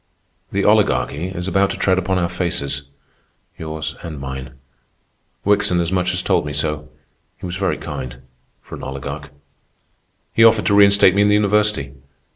"The 0.51 0.63
Oligarchy 0.65 1.27
is 1.27 1.47
about 1.47 1.69
to 1.69 1.77
tread 1.77 1.99
upon 1.99 2.17
our 2.17 2.27
faces—yours 2.27 3.95
and 4.01 4.19
mine. 4.19 4.55
Wickson 5.45 5.79
as 5.79 5.91
much 5.91 6.11
as 6.11 6.23
told 6.23 6.43
me 6.43 6.53
so. 6.53 6.89
He 7.37 7.45
was 7.45 7.57
very 7.57 7.77
kind—for 7.77 8.73
an 8.73 8.81
oligarch. 8.81 9.29
He 10.33 10.43
offered 10.43 10.65
to 10.65 10.73
reinstate 10.73 11.13
me 11.13 11.21
in 11.21 11.27
the 11.27 11.35
university. 11.35 11.93